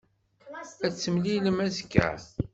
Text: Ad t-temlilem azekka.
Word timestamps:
Ad 0.85 0.93
t-temlilem 0.93 1.57
azekka. 1.65 2.09